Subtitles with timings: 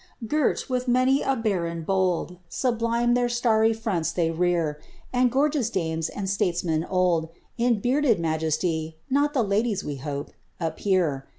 [0.23, 0.31] SLIZABBTH.
[0.31, 0.87] 167 Gilt with
[1.27, 4.81] mwaj a baron bold, Sablime their starry fronts they rear;
[5.13, 11.27] And gorgeous dames, and statesmen old In bearded majesty [not the ladies, we hope] appear.